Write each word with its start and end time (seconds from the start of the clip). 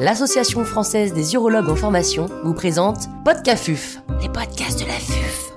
l'Association 0.00 0.64
française 0.64 1.12
des 1.12 1.34
urologues 1.34 1.68
en 1.68 1.76
formation 1.76 2.24
vous 2.42 2.54
présente 2.54 3.00
Podcafuf, 3.22 3.98
les 4.22 4.30
podcasts 4.30 4.80
de 4.80 4.86
la 4.86 4.94
FUF. 4.94 5.52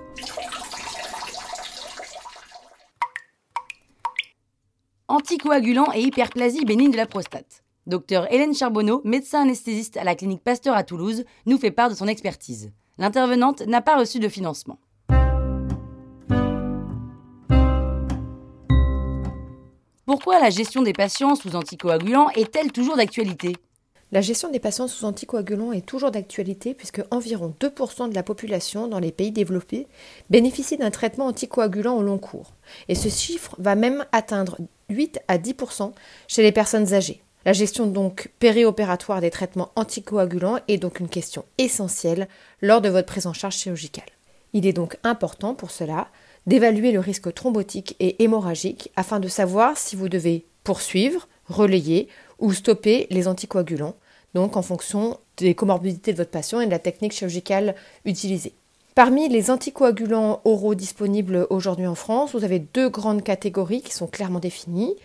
Anticoagulant 5.08 5.94
et 5.96 6.02
hyperplasie 6.02 6.66
bénigne 6.66 6.92
de 6.92 6.98
la 6.98 7.06
prostate. 7.06 7.64
Docteur 7.88 8.30
Hélène 8.34 8.54
Charbonneau, 8.54 9.02
médecin 9.06 9.44
anesthésiste 9.44 9.96
à 9.96 10.04
la 10.04 10.14
clinique 10.14 10.44
Pasteur 10.44 10.76
à 10.76 10.84
Toulouse, 10.84 11.24
nous 11.46 11.58
fait 11.58 11.72
part 11.72 11.90
de 11.90 11.96
son 11.96 12.10
expertise. 12.10 12.74
L'intervenante 12.98 13.62
n'a 13.62 13.80
pas 13.80 13.98
reçu 13.98 14.20
de 14.20 14.28
financement. 14.28 14.78
Pourquoi 20.06 20.42
la 20.42 20.50
gestion 20.50 20.82
des 20.82 20.92
patients 20.92 21.36
sous 21.36 21.56
anticoagulants 21.56 22.30
est-elle 22.32 22.74
toujours 22.74 22.98
d'actualité? 22.98 23.56
La 24.14 24.22
gestion 24.22 24.52
des 24.52 24.60
patients 24.60 24.88
sous 24.88 25.06
anticoagulants 25.06 25.72
est 25.72 25.88
toujours 25.88 26.12
d'actualité 26.12 26.76
puisque 26.76 27.02
environ 27.10 27.56
2% 27.60 28.10
de 28.10 28.14
la 28.14 28.22
population 28.22 28.88
dans 28.88 29.00
les 29.00 29.12
pays 29.12 29.32
développés 29.32 29.88
bénéficie 30.30 30.78
d'un 30.78 30.92
traitement 30.92 31.26
anticoagulant 31.26 31.96
au 31.96 32.04
long 32.04 32.20
cours. 32.20 32.54
Et 32.90 32.94
ce 32.94 33.10
chiffre 33.10 33.56
va 33.58 33.74
même 33.74 34.06
atteindre 34.12 34.60
8 34.92 35.20
à 35.28 35.40
10% 35.40 35.94
chez 36.28 36.44
les 36.44 36.52
personnes 36.52 36.94
âgées. 36.94 37.24
La 37.44 37.54
gestion 37.54 37.88
donc 37.88 38.30
périopératoire 38.38 39.20
des 39.20 39.32
traitements 39.32 39.72
anticoagulants 39.76 40.60
est 40.68 40.78
donc 40.78 41.00
une 41.00 41.10
question 41.10 41.44
essentielle 41.58 42.28
lors 42.62 42.82
de 42.82 42.90
votre 42.90 43.08
prise 43.08 43.26
en 43.26 43.34
charge 43.34 43.56
chirurgicale. 43.56 44.06
Il 44.54 44.68
est 44.68 44.74
donc 44.74 44.96
important 45.04 45.56
pour 45.56 45.72
cela 45.72 46.08
d'évaluer 46.46 46.92
le 46.92 47.00
risque 47.00 47.34
thrombotique 47.34 47.96
et 48.00 48.24
hémorragique 48.24 48.92
afin 48.96 49.20
de 49.20 49.28
savoir 49.28 49.76
si 49.76 49.96
vous 49.96 50.08
devez 50.08 50.46
poursuivre, 50.64 51.28
relayer 51.50 52.10
ou 52.38 52.54
stopper 52.54 53.08
les 53.10 53.28
anticoagulants, 53.28 53.96
donc 54.34 54.58
en 54.58 54.62
fonction 54.62 55.18
des 55.38 55.56
comorbidités 55.56 56.12
de 56.12 56.18
votre 56.18 56.32
patient 56.32 56.62
et 56.62 56.66
de 56.66 56.72
la 56.72 56.80
technique 56.80 57.14
chirurgicale 57.14 57.76
utilisée. 58.06 58.54
Parmi 58.96 59.28
les 59.28 59.50
anticoagulants 59.50 60.42
oraux 60.46 60.76
disponibles 60.76 61.48
aujourd'hui 61.50 61.88
en 61.88 61.96
France, 61.96 62.34
vous 62.34 62.44
avez 62.44 62.60
deux 62.60 62.90
grandes 62.90 63.24
catégories 63.24 63.82
qui 63.82 63.94
sont 63.94 64.08
clairement 64.08 64.40
définies. 64.40 64.96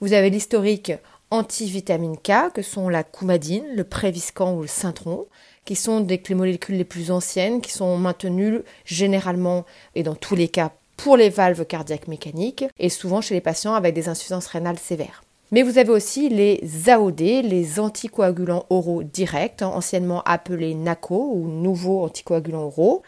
Vous 0.00 0.12
avez 0.12 0.28
l'historique 0.28 0.92
anti-vitamine 1.30 2.18
K, 2.18 2.52
que 2.52 2.62
sont 2.62 2.88
la 2.88 3.04
coumadine, 3.04 3.64
le 3.74 3.84
préviscan 3.84 4.54
ou 4.54 4.62
le 4.62 4.68
cintron, 4.68 5.26
qui 5.64 5.76
sont 5.76 6.00
des 6.00 6.22
molécules 6.30 6.76
les 6.76 6.84
plus 6.84 7.10
anciennes, 7.10 7.60
qui 7.60 7.72
sont 7.72 7.96
maintenues 7.96 8.60
généralement 8.84 9.64
et 9.94 10.02
dans 10.02 10.14
tous 10.14 10.34
les 10.34 10.48
cas 10.48 10.72
pour 10.96 11.16
les 11.16 11.30
valves 11.30 11.64
cardiaques 11.64 12.08
mécaniques 12.08 12.64
et 12.78 12.88
souvent 12.88 13.20
chez 13.20 13.34
les 13.34 13.40
patients 13.40 13.74
avec 13.74 13.94
des 13.94 14.08
insuffisances 14.08 14.46
rénales 14.46 14.78
sévères. 14.78 15.22
Mais 15.50 15.62
vous 15.62 15.78
avez 15.78 15.90
aussi 15.90 16.28
les 16.28 16.60
AOD, 16.88 17.20
les 17.20 17.80
anticoagulants 17.80 18.66
oraux 18.68 19.02
directs, 19.02 19.62
anciennement 19.62 20.22
appelés 20.24 20.74
NACO 20.74 21.32
ou 21.32 21.48
nouveaux 21.48 22.04
anticoagulants 22.04 22.64
oraux. 22.64 23.02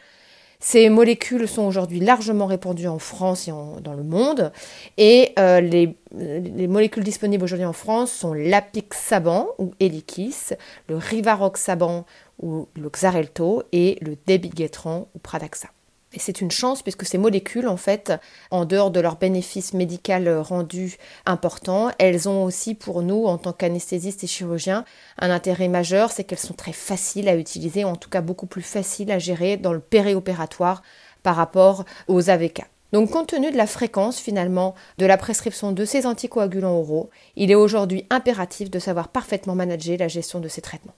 Ces 0.59 0.91
molécules 0.91 1.49
sont 1.49 1.63
aujourd'hui 1.63 2.01
largement 2.01 2.45
répandues 2.45 2.87
en 2.87 2.99
France 2.99 3.49
et 3.49 3.51
dans 3.51 3.95
le 3.95 4.03
monde. 4.03 4.53
Et 4.99 5.33
euh, 5.39 5.61
les, 5.61 5.97
les, 6.13 6.69
molécules 6.69 7.03
disponibles 7.03 7.45
aujourd'hui 7.45 7.65
en 7.65 7.73
France 7.73 8.13
sont 8.13 8.35
l'apixaban 8.35 9.49
ou 9.59 9.73
Eliquis, 9.81 10.51
le 10.89 10.97
rivaroxaban 10.99 12.05
ou 12.43 12.69
le 12.77 12.91
Xarelto 12.91 13.63
et 13.73 13.97
le 14.03 14.17
Debigetran 14.27 15.09
ou 15.15 15.19
Pradaxa. 15.19 15.69
Et 16.13 16.19
c'est 16.19 16.41
une 16.41 16.51
chance 16.51 16.83
puisque 16.83 17.07
ces 17.07 17.19
molécules, 17.19 17.69
en 17.69 17.77
fait, 17.77 18.13
en 18.51 18.65
dehors 18.65 18.91
de 18.91 18.99
leur 18.99 19.17
bénéfice 19.17 19.75
médical 19.75 20.29
rendu 20.39 20.97
important, 21.25 21.91
elles 21.99 22.29
ont 22.29 22.43
aussi 22.43 22.75
pour 22.75 23.03
nous, 23.03 23.27
en 23.27 23.39
tant 23.39 23.53
qu'anesthésistes 23.53 24.25
et 24.25 24.27
chirurgiens, 24.27 24.85
un 25.19 25.31
intérêt 25.31 25.69
majeur, 25.69 26.11
c'est 26.11 26.25
qu'elles 26.25 26.39
sont 26.39 26.55
très 26.55 26.73
faciles 26.73 27.29
à 27.29 27.37
utiliser, 27.37 27.85
en 27.85 27.95
tout 27.95 28.11
cas 28.11 28.23
beaucoup 28.23 28.47
plus 28.47 28.63
faciles 28.63 29.13
à 29.13 29.21
gérer 29.21 29.57
dans 29.57 29.73
le 29.73 29.81
périopératoire 29.81 30.83
par 31.23 31.37
rapport 31.37 31.85
aux 32.09 32.29
AVK. 32.29 32.63
Donc 32.93 33.11
compte 33.11 33.29
tenu 33.29 33.53
de 33.53 33.57
la 33.57 33.69
fréquence 33.69 34.19
finalement 34.19 34.75
de 34.99 35.07
la 35.07 35.17
prescription 35.17 35.71
de 35.71 35.85
ces 35.85 36.07
anticoagulants 36.07 36.77
oraux, 36.77 37.11
il 37.37 37.53
est 37.53 37.55
aujourd'hui 37.55 38.05
impératif 38.11 38.69
de 38.69 38.81
savoir 38.81 39.09
parfaitement 39.09 39.55
manager 39.55 39.97
la 39.99 40.09
gestion 40.09 40.41
de 40.41 40.49
ces 40.49 40.61
traitements. 40.61 40.95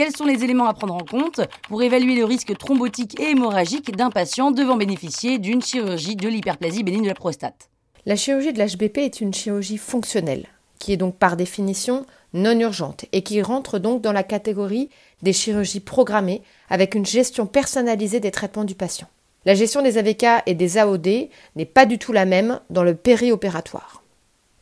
Quels 0.00 0.16
sont 0.16 0.24
les 0.24 0.44
éléments 0.44 0.64
à 0.64 0.72
prendre 0.72 0.94
en 0.94 1.04
compte 1.04 1.42
pour 1.68 1.82
évaluer 1.82 2.16
le 2.16 2.24
risque 2.24 2.56
thrombotique 2.56 3.20
et 3.20 3.32
hémorragique 3.32 3.94
d'un 3.94 4.08
patient 4.08 4.50
devant 4.50 4.78
bénéficier 4.78 5.38
d'une 5.38 5.60
chirurgie 5.60 6.16
de 6.16 6.26
l'hyperplasie 6.26 6.82
bénigne 6.82 7.02
de 7.02 7.08
la 7.08 7.14
prostate? 7.14 7.68
La 8.06 8.16
chirurgie 8.16 8.54
de 8.54 8.64
l'HBP 8.64 8.96
est 8.96 9.20
une 9.20 9.34
chirurgie 9.34 9.76
fonctionnelle, 9.76 10.46
qui 10.78 10.94
est 10.94 10.96
donc 10.96 11.16
par 11.16 11.36
définition 11.36 12.06
non 12.32 12.58
urgente 12.58 13.04
et 13.12 13.20
qui 13.20 13.42
rentre 13.42 13.78
donc 13.78 14.00
dans 14.00 14.12
la 14.12 14.22
catégorie 14.22 14.88
des 15.20 15.34
chirurgies 15.34 15.80
programmées 15.80 16.40
avec 16.70 16.94
une 16.94 17.04
gestion 17.04 17.44
personnalisée 17.44 18.20
des 18.20 18.30
traitements 18.30 18.64
du 18.64 18.74
patient. 18.74 19.08
La 19.44 19.54
gestion 19.54 19.82
des 19.82 19.98
AVK 19.98 20.44
et 20.46 20.54
des 20.54 20.78
AOD 20.78 21.28
n'est 21.56 21.66
pas 21.66 21.84
du 21.84 21.98
tout 21.98 22.14
la 22.14 22.24
même 22.24 22.58
dans 22.70 22.84
le 22.84 22.94
périopératoire. 22.94 24.02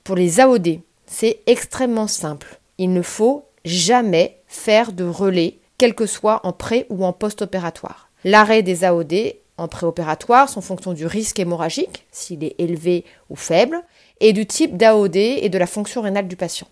Pour 0.02 0.16
les 0.16 0.40
AOD, 0.40 0.80
c'est 1.06 1.42
extrêmement 1.46 2.08
simple. 2.08 2.58
Il 2.78 2.92
ne 2.92 3.02
faut 3.02 3.44
jamais 3.64 4.40
faire 4.46 4.92
de 4.92 5.04
relais, 5.04 5.58
quel 5.78 5.94
que 5.94 6.06
soit 6.06 6.40
en 6.44 6.52
pré 6.52 6.86
ou 6.90 7.04
en 7.04 7.12
post-opératoire. 7.12 8.10
L'arrêt 8.24 8.62
des 8.62 8.84
AOD 8.84 9.14
en 9.58 9.68
préopératoire 9.68 10.48
sont 10.48 10.60
fonction 10.60 10.92
du 10.92 11.06
risque 11.06 11.38
hémorragique, 11.38 12.06
s'il 12.12 12.44
est 12.44 12.54
élevé 12.58 13.04
ou 13.28 13.36
faible, 13.36 13.82
et 14.20 14.32
du 14.32 14.46
type 14.46 14.76
d'AOD 14.76 15.16
et 15.16 15.48
de 15.48 15.58
la 15.58 15.66
fonction 15.66 16.00
rénale 16.00 16.28
du 16.28 16.36
patient. 16.36 16.68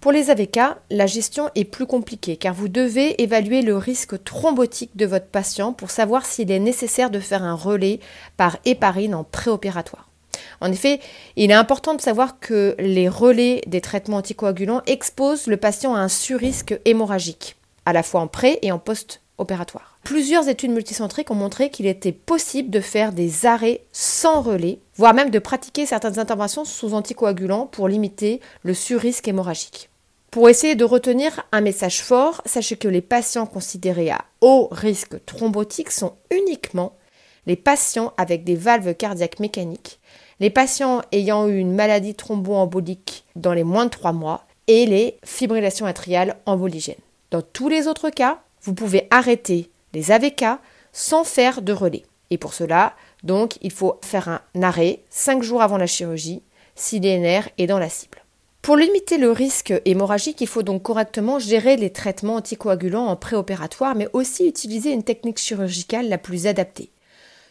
Pour 0.00 0.12
les 0.12 0.30
AVK, 0.30 0.60
la 0.90 1.06
gestion 1.06 1.50
est 1.56 1.64
plus 1.64 1.86
compliquée 1.86 2.36
car 2.36 2.54
vous 2.54 2.68
devez 2.68 3.20
évaluer 3.20 3.62
le 3.62 3.76
risque 3.76 4.22
thrombotique 4.22 4.96
de 4.96 5.06
votre 5.06 5.26
patient 5.26 5.72
pour 5.72 5.90
savoir 5.90 6.24
s'il 6.24 6.52
est 6.52 6.60
nécessaire 6.60 7.10
de 7.10 7.18
faire 7.18 7.42
un 7.42 7.54
relais 7.54 7.98
par 8.36 8.58
héparine 8.64 9.16
en 9.16 9.24
préopératoire. 9.24 10.07
En 10.60 10.72
effet, 10.72 11.00
il 11.36 11.50
est 11.50 11.54
important 11.54 11.94
de 11.94 12.00
savoir 12.00 12.40
que 12.40 12.74
les 12.78 13.08
relais 13.08 13.62
des 13.66 13.80
traitements 13.80 14.18
anticoagulants 14.18 14.82
exposent 14.86 15.46
le 15.46 15.56
patient 15.56 15.94
à 15.94 16.00
un 16.00 16.08
surrisque 16.08 16.78
hémorragique, 16.84 17.56
à 17.86 17.92
la 17.92 18.02
fois 18.02 18.20
en 18.20 18.26
pré 18.26 18.58
et 18.62 18.72
en 18.72 18.78
post-opératoire. 18.78 19.98
Plusieurs 20.04 20.48
études 20.48 20.70
multicentriques 20.70 21.30
ont 21.30 21.34
montré 21.34 21.70
qu'il 21.70 21.86
était 21.86 22.12
possible 22.12 22.70
de 22.70 22.80
faire 22.80 23.12
des 23.12 23.46
arrêts 23.46 23.82
sans 23.92 24.40
relais, 24.40 24.78
voire 24.96 25.14
même 25.14 25.30
de 25.30 25.38
pratiquer 25.38 25.86
certaines 25.86 26.18
interventions 26.18 26.64
sous 26.64 26.94
anticoagulants 26.94 27.66
pour 27.66 27.88
limiter 27.88 28.40
le 28.62 28.74
surrisque 28.74 29.28
hémorragique. 29.28 29.90
Pour 30.30 30.48
essayer 30.50 30.74
de 30.74 30.84
retenir 30.84 31.46
un 31.52 31.62
message 31.62 32.02
fort, 32.02 32.42
sachez 32.44 32.76
que 32.76 32.88
les 32.88 33.00
patients 33.00 33.46
considérés 33.46 34.10
à 34.10 34.24
haut 34.42 34.68
risque 34.70 35.24
thrombotique 35.24 35.90
sont 35.90 36.16
uniquement 36.30 36.94
les 37.46 37.56
patients 37.56 38.12
avec 38.18 38.44
des 38.44 38.54
valves 38.54 38.94
cardiaques 38.94 39.40
mécaniques, 39.40 39.98
les 40.40 40.50
patients 40.50 41.02
ayant 41.12 41.48
eu 41.48 41.58
une 41.58 41.74
maladie 41.74 42.14
thromboembolique 42.14 43.24
dans 43.36 43.52
les 43.52 43.64
moins 43.64 43.86
de 43.86 43.90
3 43.90 44.12
mois 44.12 44.44
et 44.66 44.86
les 44.86 45.18
fibrillations 45.24 45.86
atriales 45.86 46.36
emboligènes. 46.46 46.96
Dans 47.30 47.42
tous 47.42 47.68
les 47.68 47.88
autres 47.88 48.10
cas, 48.10 48.40
vous 48.62 48.74
pouvez 48.74 49.08
arrêter 49.10 49.70
les 49.94 50.10
AVK 50.10 50.44
sans 50.92 51.24
faire 51.24 51.62
de 51.62 51.72
relais. 51.72 52.04
Et 52.30 52.38
pour 52.38 52.54
cela, 52.54 52.94
donc, 53.22 53.58
il 53.62 53.72
faut 53.72 53.98
faire 54.02 54.28
un 54.28 54.62
arrêt 54.62 55.00
5 55.10 55.42
jours 55.42 55.62
avant 55.62 55.78
la 55.78 55.86
chirurgie 55.86 56.42
si 56.74 57.00
l'ENR 57.00 57.48
est 57.58 57.66
dans 57.66 57.78
la 57.78 57.88
cible. 57.88 58.22
Pour 58.62 58.76
limiter 58.76 59.18
le 59.18 59.32
risque 59.32 59.72
hémorragique, 59.84 60.40
il 60.40 60.46
faut 60.46 60.62
donc 60.62 60.82
correctement 60.82 61.38
gérer 61.38 61.76
les 61.76 61.90
traitements 61.90 62.34
anticoagulants 62.34 63.06
en 63.06 63.16
préopératoire, 63.16 63.94
mais 63.94 64.08
aussi 64.12 64.46
utiliser 64.46 64.92
une 64.92 65.04
technique 65.04 65.38
chirurgicale 65.38 66.08
la 66.08 66.18
plus 66.18 66.46
adaptée. 66.46 66.90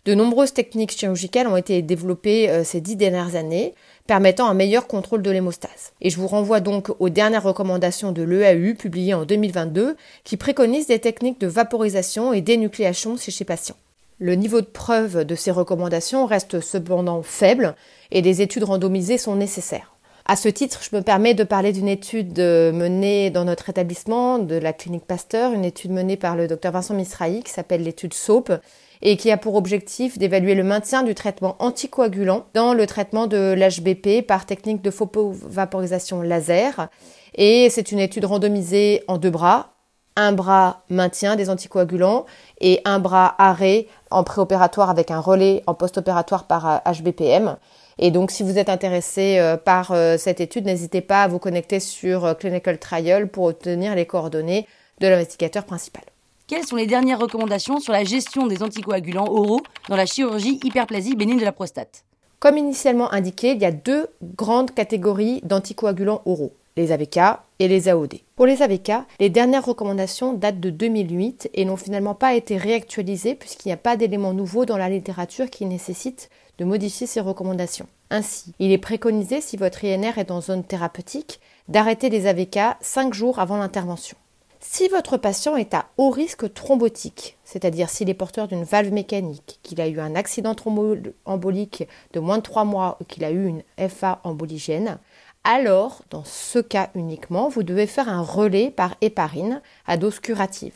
De 0.08 0.14
nombreuses 0.14 0.54
techniques 0.54 0.98
chirurgicales 0.98 1.48
ont 1.48 1.58
été 1.58 1.82
développées 1.82 2.50
euh, 2.50 2.64
ces 2.64 2.80
dix 2.80 2.96
dernières 2.96 3.36
années, 3.36 3.74
permettant 4.08 4.48
un 4.48 4.54
meilleur 4.54 4.88
contrôle 4.88 5.22
de 5.22 5.30
l'hémostase. 5.30 5.92
Et 6.00 6.10
je 6.10 6.16
vous 6.16 6.28
renvoie 6.28 6.62
donc 6.62 6.92
aux 7.00 7.10
dernières 7.10 7.44
recommandations 7.44 8.14
de 8.14 8.22
l'EAU 8.22 8.74
publiées 8.76 9.16
en 9.16 9.26
2022 9.26 9.98
qui 10.24 10.38
préconisent 10.38 10.88
des 10.88 11.00
techniques 11.00 11.42
de 11.42 11.48
vaporisation 11.48 12.32
et 12.32 12.40
d'énucléation 12.40 13.18
chez 13.18 13.32
ces 13.32 13.44
patients. 13.44 13.76
Le 14.18 14.36
niveau 14.36 14.62
de 14.62 14.66
preuve 14.66 15.26
de 15.26 15.36
ces 15.36 15.52
recommandations 15.52 16.26
reste 16.26 16.62
cependant 16.62 17.22
faible 17.22 17.76
et 18.10 18.22
des 18.22 18.42
études 18.42 18.64
randomisées 18.64 19.18
sont 19.18 19.36
nécessaires. 19.36 19.94
À 20.24 20.38
ce 20.38 20.48
titre, 20.48 20.80
je 20.90 20.96
me 20.96 21.02
permets 21.02 21.34
de 21.34 21.44
parler 21.44 21.74
d'une 21.74 21.90
étude 21.90 22.40
euh, 22.40 22.72
menée 22.72 23.30
dans 23.30 23.44
notre 23.44 23.70
établissement 23.70 24.40
de 24.40 24.56
la 24.56 24.72
clinique 24.72 25.06
Pasteur, 25.06 25.52
une 25.52 25.66
étude 25.66 25.92
menée 25.92 26.16
par 26.16 26.38
le 26.38 26.48
docteur 26.48 26.72
Vincent 26.72 26.94
Misrahi 26.94 27.44
qui 27.44 27.52
s'appelle 27.52 27.84
l'étude 27.84 28.14
SOAP 28.14 28.54
et 29.02 29.18
qui 29.18 29.32
a 29.32 29.38
pour 29.38 29.56
objectif 29.56 30.18
d'évaluer 30.18 30.56
le 30.56 30.64
maintien 30.64 31.04
du 31.04 31.16
traitement 31.16 31.56
anticoagulant 31.60 32.46
dans 32.54 32.74
le 32.74 32.86
traitement 32.88 33.28
de 33.28 33.54
l'HBP 33.54 34.26
par 34.26 34.46
technique 34.46 34.82
de 34.82 34.92
photovaporisation 34.92 36.22
laser. 36.22 36.90
Et 37.36 37.70
c'est 37.70 37.92
une 37.92 38.00
étude 38.00 38.26
randomisée 38.26 39.04
en 39.08 39.18
deux 39.18 39.30
bras. 39.30 39.74
Un 40.16 40.32
bras 40.32 40.84
maintien 40.90 41.36
des 41.36 41.50
anticoagulants 41.50 42.26
et 42.60 42.82
un 42.86 42.98
bras 42.98 43.36
arrêt 43.38 43.86
en 44.10 44.24
préopératoire 44.24 44.90
avec 44.90 45.12
un 45.12 45.20
relais 45.20 45.62
en 45.68 45.76
post-opératoire 45.76 46.48
par 46.48 46.82
HBPM. 46.86 47.58
Et 48.00 48.12
donc, 48.12 48.32
si 48.32 48.44
vous 48.44 48.58
êtes 48.58 48.70
intéressé 48.70 49.40
euh, 49.40 49.58
par 49.58 49.92
euh, 49.92 50.18
cette 50.18 50.40
étude, 50.40 50.66
n'hésitez 50.66 51.02
pas 51.02 51.24
à 51.24 51.28
vous 51.28 51.40
connecter 51.40 51.80
sur 51.80 52.26
euh, 52.26 52.34
Clinical 52.36 52.78
Trial 52.78 53.28
pour 53.28 53.46
obtenir 53.46 53.96
les 53.96 54.06
coordonnées 54.06 54.68
de 55.00 55.08
l'investigateur 55.08 55.66
principal. 55.66 56.04
Quelles 56.48 56.66
sont 56.66 56.78
les 56.78 56.88
dernières 56.88 57.20
recommandations 57.20 57.82
sur 57.82 57.92
la 57.92 58.06
gestion 58.06 58.48
des 58.48 58.64
anticoagulants 58.64 59.30
oraux 59.30 59.60
dans 59.90 59.98
la 59.98 60.06
chirurgie 60.06 60.62
hyperplasie 60.64 61.18
bénigne 61.18 61.40
de 61.40 61.44
la 61.44 61.52
prostate? 61.52 62.06
Comme 62.40 62.58
initialement 62.58 63.12
indiqué, 63.12 63.52
il 63.52 63.62
y 63.62 63.66
a 63.66 63.72
deux 63.74 64.08
grandes 64.24 64.74
catégories 64.74 65.42
d'anticoagulants 65.44 66.22
oraux, 66.26 66.54
les 66.78 66.94
AVK 66.94 67.20
et 67.60 67.68
les 67.68 67.90
AOD. 67.90 68.14
Pour 68.38 68.46
les 68.46 68.62
AVK, 68.62 68.92
les 69.20 69.30
dernières 69.30 69.66
recommandations 69.66 70.32
datent 70.32 70.62
de 70.62 70.70
2008 70.70 71.50
et 71.54 71.66
n'ont 71.66 71.76
finalement 71.76 72.16
pas 72.16 72.34
été 72.34 72.56
réactualisées 72.56 73.36
puisqu'il 73.36 73.68
n'y 73.68 73.74
a 73.74 73.78
pas 73.78 73.98
d'éléments 73.98 74.34
nouveaux 74.34 74.64
dans 74.64 74.78
la 74.78 74.88
littérature 74.88 75.50
qui 75.50 75.66
nécessitent 75.66 76.30
de 76.60 76.64
modifier 76.64 77.08
ces 77.08 77.20
recommandations. 77.20 77.88
Ainsi, 78.10 78.54
il 78.60 78.72
est 78.72 78.78
préconisé, 78.78 79.42
si 79.42 79.58
votre 79.58 79.84
INR 79.84 80.18
est 80.18 80.32
en 80.32 80.40
zone 80.40 80.64
thérapeutique, 80.64 81.42
d'arrêter 81.68 82.10
les 82.10 82.26
AVK 82.26 82.78
5 82.80 83.14
jours 83.14 83.40
avant 83.40 83.58
l'intervention. 83.58 84.16
Si 84.60 84.88
votre 84.88 85.18
patient 85.18 85.56
est 85.56 85.74
à 85.74 85.86
haut 85.98 86.10
risque 86.10 86.52
thrombotique, 86.54 87.38
c'est-à-dire 87.44 87.90
s'il 87.90 88.10
est 88.10 88.16
porteur 88.16 88.48
d'une 88.48 88.64
valve 88.64 88.92
mécanique, 88.92 89.60
qu'il 89.62 89.80
a 89.80 89.88
eu 89.88 90.00
un 90.00 90.16
accident 90.16 90.56
thromboembolique 90.56 91.88
de 92.14 92.20
moins 92.20 92.40
de 92.40 92.44
3 92.44 92.64
mois 92.66 92.98
ou 93.00 93.04
qu'il 93.04 93.24
a 93.24 93.32
eu 93.32 93.46
une 93.46 93.64
FA 93.88 94.20
emboligène, 94.24 94.98
alors, 95.44 96.02
dans 96.10 96.26
ce 96.26 96.60
cas 96.60 96.90
uniquement, 96.94 97.48
vous 97.48 97.64
devez 97.64 97.88
faire 97.88 98.10
un 98.10 98.22
relais 98.22 98.70
par 98.70 98.96
héparine 99.00 99.62
à 99.86 99.96
dose 99.96 100.20
curative. 100.20 100.74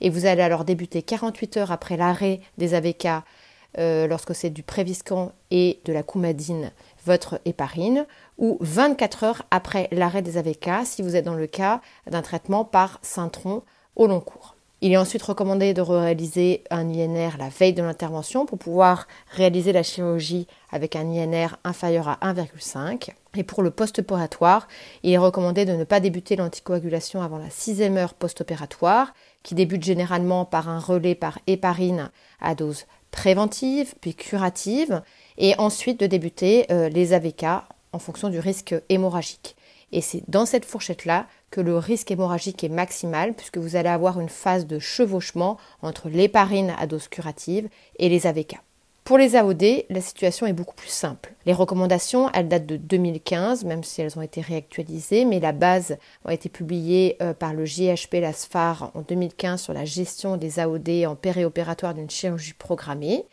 Et 0.00 0.10
vous 0.10 0.26
allez 0.26 0.42
alors 0.42 0.64
débuter 0.64 1.02
48 1.02 1.56
heures 1.56 1.72
après 1.72 1.96
l'arrêt 1.96 2.40
des 2.56 2.74
AVK 2.74 3.08
euh, 3.78 4.06
lorsque 4.06 4.34
c'est 4.34 4.50
du 4.50 4.62
Préviscan 4.62 5.32
et 5.50 5.80
de 5.86 5.92
la 5.92 6.02
coumadine, 6.02 6.70
votre 7.04 7.40
héparine, 7.44 8.06
ou 8.38 8.58
24 8.60 9.24
heures 9.24 9.42
après 9.50 9.88
l'arrêt 9.92 10.22
des 10.22 10.36
AVK 10.36 10.84
si 10.84 11.02
vous 11.02 11.16
êtes 11.16 11.24
dans 11.24 11.34
le 11.34 11.46
cas 11.46 11.80
d'un 12.10 12.22
traitement 12.22 12.64
par 12.64 12.98
Syntron 13.02 13.62
au 13.96 14.06
long 14.06 14.20
cours. 14.20 14.56
Il 14.84 14.90
est 14.90 14.96
ensuite 14.96 15.22
recommandé 15.22 15.74
de 15.74 15.80
réaliser 15.80 16.64
un 16.70 16.88
INR 16.88 17.36
la 17.38 17.50
veille 17.50 17.72
de 17.72 17.84
l'intervention 17.84 18.46
pour 18.46 18.58
pouvoir 18.58 19.06
réaliser 19.30 19.70
la 19.70 19.84
chirurgie 19.84 20.48
avec 20.72 20.96
un 20.96 21.08
INR 21.08 21.56
inférieur 21.62 22.08
à 22.08 22.18
1,5. 22.20 23.10
Et 23.36 23.44
pour 23.44 23.62
le 23.62 23.70
post-opératoire, 23.70 24.66
il 25.04 25.12
est 25.12 25.18
recommandé 25.18 25.64
de 25.64 25.72
ne 25.74 25.84
pas 25.84 26.00
débuter 26.00 26.34
l'anticoagulation 26.34 27.22
avant 27.22 27.38
la 27.38 27.48
sixième 27.48 27.96
heure 27.96 28.14
post-opératoire, 28.14 29.14
qui 29.44 29.54
débute 29.54 29.84
généralement 29.84 30.44
par 30.44 30.68
un 30.68 30.80
relais 30.80 31.14
par 31.14 31.38
héparine 31.46 32.10
à 32.40 32.56
dose 32.56 32.86
préventive 33.12 33.94
puis 34.00 34.16
curative, 34.16 35.02
et 35.38 35.54
ensuite 35.58 36.00
de 36.00 36.06
débuter 36.06 36.66
euh, 36.70 36.88
les 36.88 37.12
AVK 37.12 37.44
en 37.92 37.98
fonction 37.98 38.28
du 38.28 38.38
risque 38.38 38.74
hémorragique. 38.88 39.56
Et 39.92 40.00
c'est 40.00 40.22
dans 40.28 40.46
cette 40.46 40.64
fourchette-là 40.64 41.26
que 41.50 41.60
le 41.60 41.76
risque 41.76 42.10
hémorragique 42.10 42.64
est 42.64 42.70
maximal, 42.70 43.34
puisque 43.34 43.58
vous 43.58 43.76
allez 43.76 43.90
avoir 43.90 44.18
une 44.18 44.30
phase 44.30 44.66
de 44.66 44.78
chevauchement 44.78 45.58
entre 45.82 46.08
l'héparine 46.08 46.74
à 46.78 46.86
dose 46.86 47.08
curative 47.08 47.68
et 47.98 48.08
les 48.08 48.26
AVK. 48.26 48.56
Pour 49.04 49.18
les 49.18 49.34
AOD, 49.34 49.84
la 49.90 50.00
situation 50.00 50.46
est 50.46 50.52
beaucoup 50.52 50.76
plus 50.76 50.88
simple. 50.88 51.34
Les 51.44 51.52
recommandations, 51.52 52.30
elles 52.32 52.46
datent 52.46 52.66
de 52.66 52.76
2015, 52.76 53.64
même 53.64 53.82
si 53.82 54.00
elles 54.00 54.16
ont 54.16 54.22
été 54.22 54.40
réactualisées, 54.40 55.24
mais 55.24 55.40
la 55.40 55.50
base 55.50 55.98
a 56.24 56.32
été 56.32 56.48
publiée 56.48 57.16
euh, 57.20 57.34
par 57.34 57.52
le 57.52 57.64
JHP 57.64 58.14
LASFAR 58.20 58.92
en 58.94 59.00
2015 59.00 59.60
sur 59.60 59.72
la 59.72 59.84
gestion 59.84 60.36
des 60.36 60.60
AOD 60.60 60.88
en 61.08 61.16
périopératoire 61.16 61.94
d'une 61.94 62.08
chirurgie 62.08 62.54
programmée. 62.54 63.24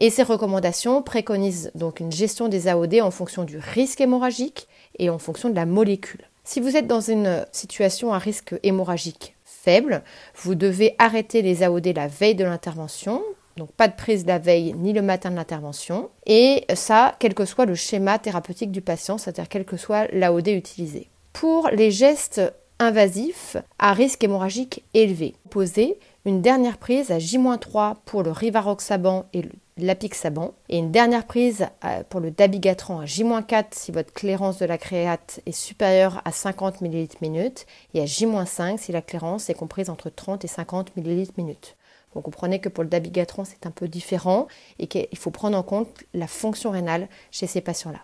Et 0.00 0.10
ces 0.10 0.22
recommandations 0.22 1.02
préconisent 1.02 1.72
donc 1.74 1.98
une 1.98 2.12
gestion 2.12 2.48
des 2.48 2.68
AOD 2.68 3.00
en 3.02 3.10
fonction 3.10 3.42
du 3.42 3.58
risque 3.58 4.00
hémorragique 4.00 4.68
et 4.98 5.10
en 5.10 5.18
fonction 5.18 5.50
de 5.50 5.56
la 5.56 5.66
molécule. 5.66 6.24
Si 6.44 6.60
vous 6.60 6.76
êtes 6.76 6.86
dans 6.86 7.00
une 7.00 7.44
situation 7.50 8.14
à 8.14 8.18
risque 8.18 8.54
hémorragique 8.62 9.34
faible, 9.44 10.02
vous 10.36 10.54
devez 10.54 10.94
arrêter 10.98 11.42
les 11.42 11.64
AOD 11.64 11.88
la 11.96 12.06
veille 12.06 12.36
de 12.36 12.44
l'intervention, 12.44 13.22
donc 13.56 13.72
pas 13.72 13.88
de 13.88 13.96
prise 13.96 14.24
la 14.24 14.38
veille 14.38 14.72
ni 14.74 14.92
le 14.92 15.02
matin 15.02 15.32
de 15.32 15.36
l'intervention, 15.36 16.10
et 16.26 16.64
ça, 16.74 17.16
quel 17.18 17.34
que 17.34 17.44
soit 17.44 17.66
le 17.66 17.74
schéma 17.74 18.20
thérapeutique 18.20 18.70
du 18.70 18.80
patient, 18.80 19.18
c'est-à-dire 19.18 19.48
quel 19.48 19.64
que 19.64 19.76
soit 19.76 20.06
l'AOD 20.12 20.46
utilisé. 20.48 21.08
Pour 21.32 21.68
les 21.70 21.90
gestes 21.90 22.40
invasifs 22.78 23.56
à 23.80 23.92
risque 23.92 24.22
hémorragique 24.22 24.84
élevé, 24.94 25.34
posez 25.50 25.98
une 26.24 26.40
dernière 26.40 26.78
prise 26.78 27.10
à 27.10 27.18
J-3 27.18 27.96
pour 28.04 28.22
le 28.22 28.30
rivaroxaban 28.30 29.26
et 29.32 29.42
le 29.42 29.50
l'apixaban 29.78 30.54
et 30.68 30.78
une 30.78 30.90
dernière 30.90 31.26
prise 31.26 31.66
euh, 31.84 32.02
pour 32.08 32.20
le 32.20 32.30
dabigatran 32.30 33.00
à 33.00 33.06
J-4 33.06 33.66
si 33.72 33.92
votre 33.92 34.12
clairance 34.12 34.58
de 34.58 34.66
la 34.66 34.78
créate 34.78 35.40
est 35.46 35.52
supérieure 35.52 36.20
à 36.24 36.32
50 36.32 36.80
ml 36.80 37.08
minute 37.20 37.66
et 37.94 38.00
à 38.00 38.06
J-5 38.06 38.78
si 38.78 38.92
la 38.92 39.02
clairance 39.02 39.50
est 39.50 39.54
comprise 39.54 39.90
entre 39.90 40.10
30 40.10 40.44
et 40.44 40.48
50 40.48 40.96
ml 40.96 41.28
minute. 41.36 41.76
Vous 42.14 42.20
comprenez 42.20 42.60
que 42.60 42.68
pour 42.68 42.84
le 42.84 42.90
dabigatran 42.90 43.44
c'est 43.44 43.66
un 43.66 43.70
peu 43.70 43.88
différent 43.88 44.48
et 44.78 44.86
qu'il 44.86 45.18
faut 45.18 45.30
prendre 45.30 45.56
en 45.56 45.62
compte 45.62 46.04
la 46.14 46.26
fonction 46.26 46.70
rénale 46.70 47.08
chez 47.30 47.46
ces 47.46 47.60
patients-là. 47.60 48.00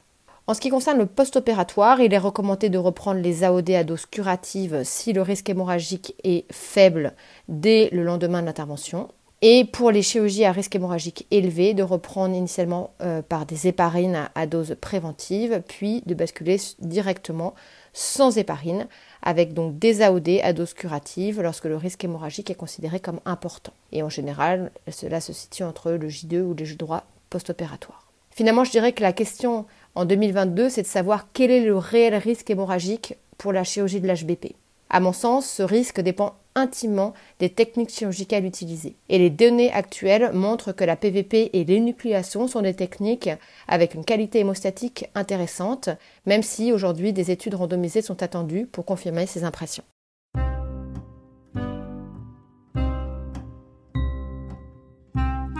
En 0.46 0.52
ce 0.52 0.60
qui 0.60 0.68
concerne 0.68 0.98
le 0.98 1.06
post-opératoire, 1.06 2.00
il 2.02 2.12
est 2.12 2.18
recommandé 2.18 2.68
de 2.68 2.76
reprendre 2.76 3.20
les 3.20 3.44
AOD 3.44 3.70
à 3.70 3.82
dose 3.82 4.04
curative 4.04 4.82
si 4.84 5.14
le 5.14 5.22
risque 5.22 5.48
hémorragique 5.48 6.14
est 6.22 6.44
faible 6.52 7.14
dès 7.48 7.88
le 7.92 8.04
lendemain 8.04 8.42
de 8.42 8.46
l'intervention. 8.46 9.08
Et 9.46 9.66
pour 9.66 9.90
les 9.90 10.00
chirurgies 10.00 10.46
à 10.46 10.52
risque 10.52 10.74
hémorragique 10.74 11.26
élevé, 11.30 11.74
de 11.74 11.82
reprendre 11.82 12.34
initialement 12.34 12.94
euh, 13.02 13.20
par 13.20 13.44
des 13.44 13.66
héparines 13.66 14.30
à, 14.34 14.46
dose 14.46 14.74
préventive, 14.80 15.60
puis 15.68 16.02
de 16.06 16.14
basculer 16.14 16.56
directement 16.78 17.52
sans 17.92 18.38
héparine, 18.38 18.86
avec 19.20 19.52
donc 19.52 19.78
des 19.78 20.00
AOD 20.00 20.40
à 20.42 20.54
dose 20.54 20.72
curative 20.72 21.42
lorsque 21.42 21.66
le 21.66 21.76
risque 21.76 22.02
hémorragique 22.02 22.48
est 22.48 22.54
considéré 22.54 23.00
comme 23.00 23.20
important. 23.26 23.74
Et 23.92 24.02
en 24.02 24.08
général, 24.08 24.70
cela 24.88 25.20
se 25.20 25.34
situe 25.34 25.62
entre 25.62 25.90
le 25.90 26.08
J2 26.08 26.40
ou 26.40 26.54
le 26.54 26.64
J 26.64 26.76
droit 26.76 27.04
post-opératoire. 27.28 28.06
Finalement, 28.30 28.64
je 28.64 28.70
dirais 28.70 28.92
que 28.92 29.02
la 29.02 29.12
question 29.12 29.66
en 29.94 30.06
2022, 30.06 30.70
c'est 30.70 30.80
de 30.80 30.86
savoir 30.86 31.28
quel 31.34 31.50
est 31.50 31.66
le 31.66 31.76
réel 31.76 32.14
risque 32.14 32.48
hémorragique 32.48 33.18
pour 33.36 33.52
la 33.52 33.62
chirurgie 33.62 34.00
de 34.00 34.08
l'HBP. 34.08 34.54
À 34.88 35.00
mon 35.00 35.12
sens, 35.12 35.46
ce 35.46 35.62
risque 35.62 36.00
dépend 36.00 36.34
intimement 36.54 37.14
des 37.38 37.50
techniques 37.50 37.90
chirurgicales 37.90 38.44
utilisées. 38.44 38.96
Et 39.08 39.18
les 39.18 39.30
données 39.30 39.72
actuelles 39.72 40.30
montrent 40.32 40.72
que 40.72 40.84
la 40.84 40.96
PVP 40.96 41.50
et 41.52 41.64
l'énucléation 41.64 42.46
sont 42.48 42.62
des 42.62 42.74
techniques 42.74 43.30
avec 43.68 43.94
une 43.94 44.04
qualité 44.04 44.40
hémostatique 44.40 45.06
intéressante, 45.14 45.88
même 46.26 46.42
si 46.42 46.72
aujourd'hui 46.72 47.12
des 47.12 47.30
études 47.30 47.54
randomisées 47.54 48.02
sont 48.02 48.22
attendues 48.22 48.66
pour 48.66 48.84
confirmer 48.84 49.26
ces 49.26 49.44
impressions. 49.44 49.84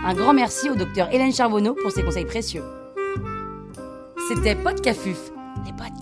Un 0.07 0.13
grand 0.13 0.33
merci 0.33 0.69
au 0.69 0.75
docteur 0.75 1.11
Hélène 1.11 1.33
Charbonneau 1.33 1.73
pour 1.73 1.91
ses 1.91 2.03
conseils 2.03 2.25
précieux. 2.25 2.63
C'était 4.27 4.55
Podcafuf, 4.55 5.31
les 5.65 5.71
podcasts 5.71 5.94